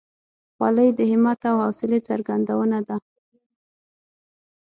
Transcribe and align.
خولۍ 0.55 0.89
د 0.97 0.99
همت 1.11 1.39
او 1.49 1.57
حوصلې 1.63 1.99
څرګندونه 2.07 2.77
ده. 2.87 2.97